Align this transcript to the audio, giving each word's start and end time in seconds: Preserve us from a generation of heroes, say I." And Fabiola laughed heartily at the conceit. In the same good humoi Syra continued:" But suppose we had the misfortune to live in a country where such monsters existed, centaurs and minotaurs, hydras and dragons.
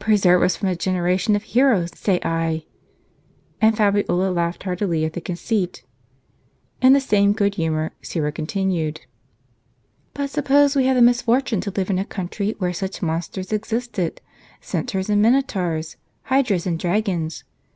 Preserve 0.00 0.42
us 0.42 0.56
from 0.56 0.68
a 0.70 0.74
generation 0.74 1.36
of 1.36 1.44
heroes, 1.44 1.96
say 1.96 2.18
I." 2.24 2.64
And 3.60 3.76
Fabiola 3.76 4.28
laughed 4.32 4.64
heartily 4.64 5.04
at 5.04 5.12
the 5.12 5.20
conceit. 5.20 5.84
In 6.82 6.94
the 6.94 7.00
same 7.00 7.32
good 7.32 7.52
humoi 7.54 7.90
Syra 8.02 8.32
continued:" 8.32 9.02
But 10.14 10.30
suppose 10.30 10.74
we 10.74 10.86
had 10.86 10.96
the 10.96 11.00
misfortune 11.02 11.60
to 11.60 11.70
live 11.70 11.90
in 11.90 11.98
a 12.00 12.04
country 12.04 12.56
where 12.58 12.72
such 12.72 13.02
monsters 13.02 13.52
existed, 13.52 14.20
centaurs 14.60 15.08
and 15.08 15.22
minotaurs, 15.22 15.96
hydras 16.22 16.66
and 16.66 16.76
dragons. 16.76 17.44